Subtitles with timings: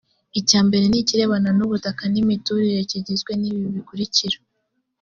[0.39, 4.37] icya mbere ni ikirebana n ubutaka n imiturire kigizwe n ibi bikurikira